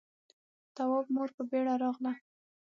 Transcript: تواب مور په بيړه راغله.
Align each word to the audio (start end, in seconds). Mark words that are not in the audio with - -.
تواب 0.75 1.05
مور 1.15 1.29
په 1.35 1.41
بيړه 1.49 1.73
راغله. 1.83 2.13